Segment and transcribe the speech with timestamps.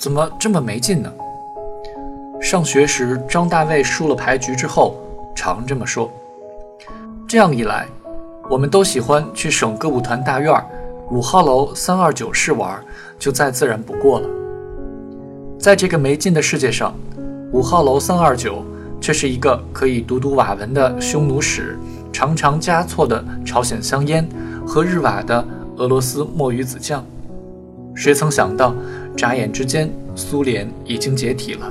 [0.00, 1.12] 怎么这么没劲呢？
[2.40, 4.96] 上学时，张大卫输了牌局之后，
[5.34, 6.10] 常这么说。
[7.28, 7.86] 这样一来，
[8.48, 10.50] 我们都喜欢去省歌舞团大院
[11.10, 12.82] 五号楼三二九室玩，
[13.18, 14.28] 就再自然不过了。
[15.58, 16.94] 在这个没劲的世界上，
[17.52, 18.64] 五号楼三二九
[19.02, 21.78] 却是一个可以读读瓦文的匈奴史、
[22.10, 24.26] 尝尝加措的朝鲜香烟
[24.66, 27.04] 和日瓦的俄罗斯墨鱼子酱。
[27.94, 28.74] 谁曾想到，
[29.20, 31.70] 眨眼之间，苏联已经解体了。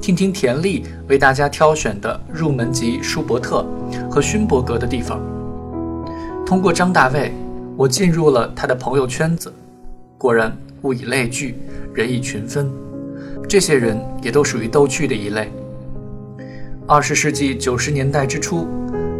[0.00, 3.66] 听听田丽为大家挑选的入门级舒伯特
[4.08, 5.20] 和勋伯格的地方。
[6.46, 7.32] 通过张大卫，
[7.76, 9.52] 我进入了他的朋友圈子。
[10.16, 11.56] 果然，物以类聚，
[11.92, 12.70] 人以群分。
[13.48, 15.50] 这些人也都属于逗趣的一类。
[16.86, 18.68] 二十世纪九十年代之初，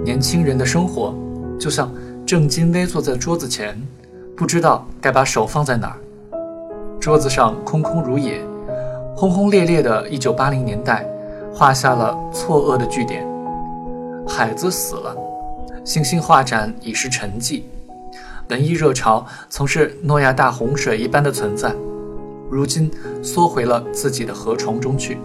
[0.05, 1.13] 年轻人的生活
[1.59, 1.93] 就像
[2.25, 3.77] 正襟危坐在桌子前，
[4.37, 5.99] 不知道该把手放在哪儿。
[7.01, 8.41] 桌子上空空如也。
[9.17, 11.09] 轰轰烈烈的1980年代，
[11.53, 13.27] 画下了错愕的句点。
[14.29, 15.17] 海子死了，
[15.85, 17.63] 星星画展已是沉寂。
[18.49, 21.75] 文艺热潮曾是诺亚大洪水一般的存在，
[22.51, 22.91] 如今
[23.23, 25.19] 缩回了自己的河床中去。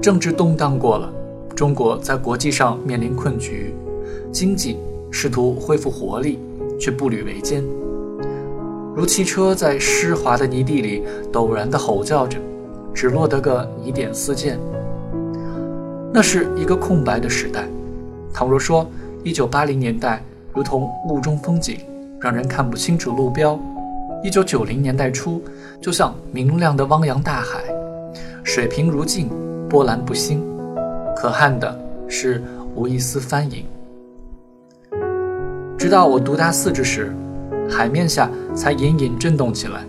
[0.00, 1.12] 政治动荡过了，
[1.54, 3.74] 中国在国际上面临困局，
[4.32, 4.78] 经济
[5.10, 6.38] 试图恢复活力，
[6.80, 7.62] 却步履维艰。
[8.94, 12.38] 如汽车在湿滑的泥地里陡然地吼叫着，
[12.92, 14.58] 只落得个泥点四溅。
[16.12, 17.66] 那是一个空白的时代。
[18.34, 18.86] 倘若说
[19.24, 21.78] 1980年代如同雾中风景，
[22.20, 23.58] 让人看不清楚路标
[24.24, 25.42] ；1990年代初
[25.80, 27.62] 就像明亮的汪洋大海，
[28.44, 29.30] 水平如镜，
[29.70, 30.44] 波澜不兴。
[31.16, 32.42] 可憾的是
[32.74, 33.64] 无一丝翻影。
[35.78, 37.10] 直到我读大四之时。
[37.72, 39.82] 海面下才隐隐震动起来，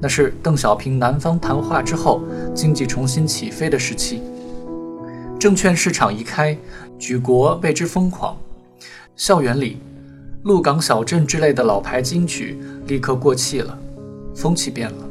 [0.00, 2.22] 那是邓小平南方谈话之后
[2.54, 4.22] 经济重新起飞的时期。
[5.38, 6.56] 证券市场一开，
[6.96, 8.38] 举国为之疯狂。
[9.16, 9.74] 校园里，
[10.44, 13.76] 《鹿港小镇》之类的老牌金曲立刻过气了，
[14.34, 15.04] 风气变了。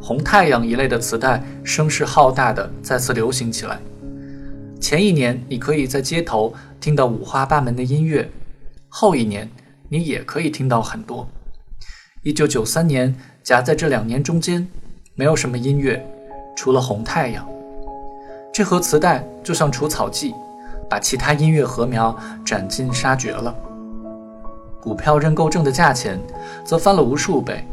[0.00, 3.78] 红太阳一类的磁带声势浩大的再次流行起来。
[4.80, 8.30] 前一年你可以在街头听到五花八门的音乐，
[8.88, 9.46] 后一年。
[9.88, 11.26] 你也可以听到很多。
[12.22, 14.68] 一九九三年夹在这两年中间，
[15.14, 16.04] 没有什么音乐，
[16.54, 17.48] 除了红太阳。
[18.52, 20.34] 这盒磁带就像除草剂，
[20.90, 23.54] 把其他音乐禾苗斩尽杀绝了。
[24.82, 26.18] 股票认购证的价钱
[26.64, 27.64] 则翻了无数倍。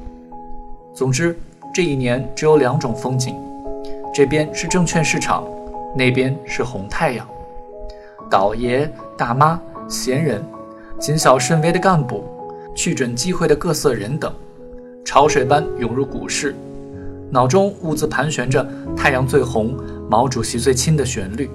[0.93, 1.37] 总之，
[1.73, 3.35] 这一年只有两种风景：
[4.13, 5.43] 这边是证券市场，
[5.95, 7.27] 那边是红太阳。
[8.29, 9.59] 倒爷、大妈、
[9.89, 10.41] 闲人。
[10.97, 12.23] 谨小慎微的干部，
[12.73, 14.31] 去准机会的各色人等，
[15.03, 16.56] 潮水般涌入股市，
[17.29, 19.75] 脑中兀自盘旋着“太阳最红，
[20.09, 21.50] 毛主席最亲”的旋律。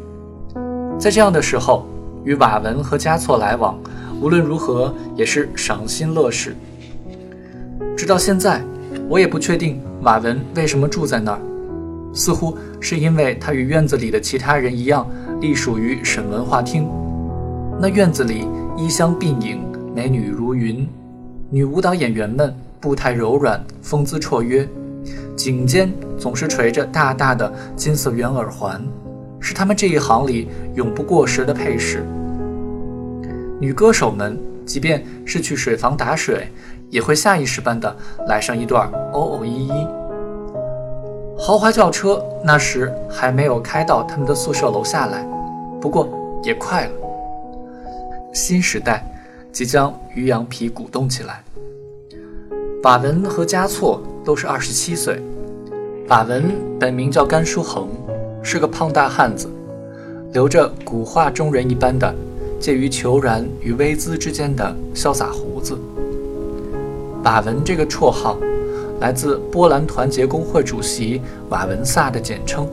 [0.99, 1.87] 在这样的时候，
[2.23, 3.79] 与瓦文和加措来往，
[4.21, 6.55] 无论如何也是赏心乐事。
[7.97, 8.63] 直到现在，
[9.09, 11.41] 我也不确定瓦文为什么住在那儿，
[12.13, 15.09] 似乎是因为他与院子里的其他人一样，
[15.41, 16.87] 隶属于省文化厅。
[17.81, 18.47] 那院子里。
[18.77, 19.61] 衣香鬓影，
[19.95, 20.89] 美女如云。
[21.51, 24.67] 女舞蹈演员们步态柔软，风姿绰约，
[25.37, 28.83] 颈间总是垂着大大的金色圆耳环，
[29.41, 32.05] 是他们这一行里永不过时的配饰。
[33.61, 36.47] 女歌手们即便是去水房打水，
[36.89, 37.95] 也会下意识般的
[38.29, 39.73] 来上一段哦哦依依。
[41.37, 45.27] 豪华轿车那时还没有开到他们的宿舍楼下来，
[45.81, 46.09] 不过
[46.45, 46.93] 也快了。
[48.33, 49.05] 新时代
[49.51, 51.43] 即将于羊皮鼓动起来。
[52.85, 55.21] 瓦文和加措都是二十七岁。
[56.09, 57.89] 瓦文本名叫甘书恒，
[58.43, 59.49] 是个胖大汉子，
[60.33, 62.15] 留着古画中人一般的
[62.61, 65.79] 介于虬髯与微姿之间的潇洒胡子。
[67.23, 68.39] 瓦文这个绰号
[69.01, 72.67] 来自波兰团结工会主席瓦文萨的简称。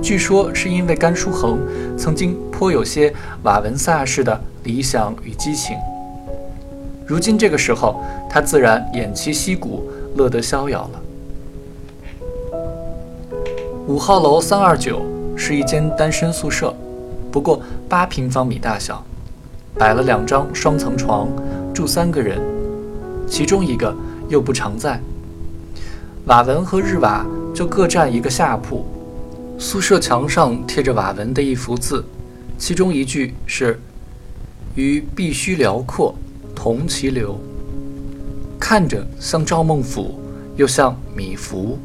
[0.00, 1.58] 据说是因为甘书恒
[1.98, 3.12] 曾经颇有些
[3.42, 5.76] 瓦文萨式的理想与激情。
[7.06, 11.00] 如今这个时候，他自然偃旗息鼓，乐得逍遥了。
[13.86, 15.02] 五号楼三二九
[15.36, 16.72] 是一间单身宿舍，
[17.32, 19.04] 不过八平方米大小，
[19.76, 21.28] 摆了两张双层床，
[21.74, 22.40] 住三个人，
[23.26, 23.92] 其中一个
[24.28, 25.00] 又不常在。
[26.26, 28.84] 瓦文和日瓦就各占一个下铺。
[29.58, 32.04] 宿舍墙上贴着瓦文的一幅字，
[32.56, 33.80] 其中一句是
[34.74, 36.14] “于必须辽阔，
[36.54, 37.38] 同其流”，
[38.58, 40.20] 看着像赵孟俯，
[40.56, 41.76] 又像米芾。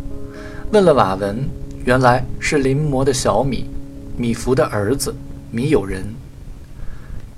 [0.72, 1.48] 问了瓦文，
[1.84, 3.70] 原来是临摹的小米，
[4.18, 5.16] 米芾的儿子
[5.52, 6.04] 米友仁。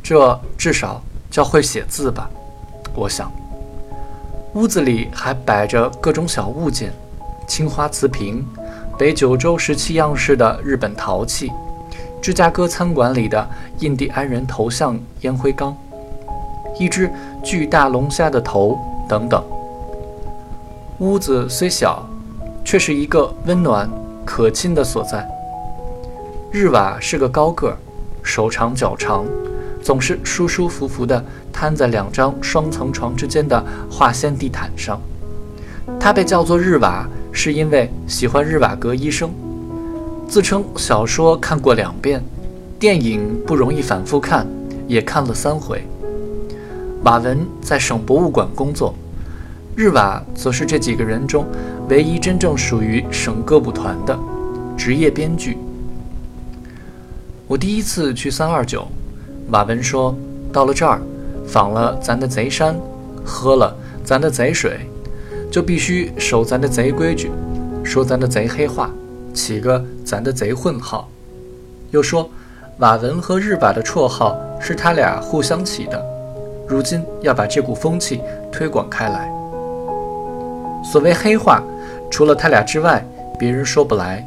[0.02, 2.30] 这至少叫会写字吧？
[2.96, 3.32] 我想。
[4.54, 6.92] 屋子里还摆着各种小物件：
[7.48, 8.44] 青花瓷瓶、
[8.98, 11.52] 北九州时期样式的日本陶器、
[12.22, 13.48] 芝加哥餐馆里的
[13.80, 15.76] 印第安人头像烟灰缸、
[16.80, 17.10] 一只
[17.44, 18.78] 巨大龙虾的头
[19.08, 19.44] 等等。
[21.00, 22.06] 屋子虽小，
[22.66, 23.90] 却是一个温暖
[24.26, 25.28] 可亲的所在。
[26.52, 27.78] 日瓦是个高个儿，
[28.24, 29.26] 手长脚长，
[29.82, 31.24] 总是舒舒服服地
[31.54, 35.00] 瘫在两张双层床之间的化纤地毯上。
[36.00, 39.30] 他被叫做日瓦，是因为喜欢日瓦格医生，
[40.28, 42.22] 自称小说看过两遍，
[42.78, 44.46] 电影不容易反复看，
[44.86, 45.82] 也看了三回。
[47.04, 48.94] 瓦文在省博物馆工作。
[49.74, 51.46] 日瓦则是这几个人中
[51.88, 54.20] 唯一真正属于省歌舞团的
[54.76, 55.58] 职业编剧。
[57.48, 58.86] 我第一次去三二九，
[59.50, 60.14] 瓦文说
[60.52, 61.00] 到了这儿，
[61.46, 62.76] 访了咱的贼山，
[63.24, 63.74] 喝了
[64.04, 64.80] 咱的贼水，
[65.50, 67.32] 就必须守咱的贼规矩，
[67.84, 68.90] 说咱的贼黑话，
[69.32, 71.10] 起个咱的贼混号。
[71.92, 72.30] 又说
[72.78, 76.02] 瓦文和日瓦的绰号是他俩互相起的，
[76.66, 79.30] 如今要把这股风气推广开来。
[80.82, 81.62] 所谓黑话，
[82.10, 83.06] 除了他俩之外，
[83.38, 84.26] 别人说不来。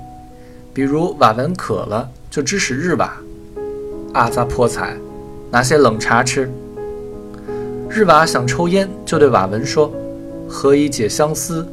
[0.74, 3.12] 比如瓦文渴了，就指使日瓦。
[4.12, 4.94] 阿扎破财，
[5.50, 6.50] 拿些冷茶吃。
[7.88, 9.90] 日瓦想抽烟，就对瓦文说
[10.46, 11.66] ：“何以解相思？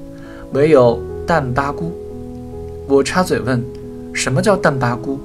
[0.54, 1.92] 唯有淡巴菇。”
[2.88, 3.63] 我插嘴问
[4.17, 5.19] ：“什么叫淡巴菇？”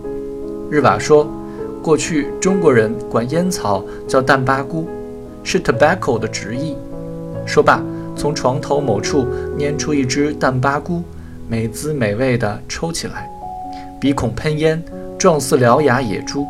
[0.71, 1.27] 日瓦说
[1.83, 4.87] ：“过去中国人管烟草叫淡巴菇，
[5.43, 6.77] 是 tobacco 的直译。”
[7.47, 7.83] 说罢。
[8.15, 9.27] 从床头某处
[9.59, 11.03] 拈出一支淡巴菇，
[11.49, 13.27] 美滋美味地抽起来，
[13.99, 14.81] 鼻孔喷烟，
[15.19, 16.47] 状似獠牙野猪。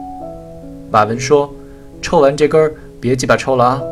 [0.90, 1.48] 瓦文说
[2.02, 3.82] ：“抽完这根儿，别鸡巴抽了啊。”